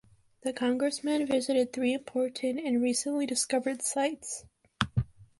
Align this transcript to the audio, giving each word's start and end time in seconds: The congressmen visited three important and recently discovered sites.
The 0.41 0.51
congressmen 0.51 1.27
visited 1.27 1.71
three 1.71 1.93
important 1.93 2.57
and 2.59 2.81
recently 2.81 3.27
discovered 3.27 3.83
sites. 3.83 4.45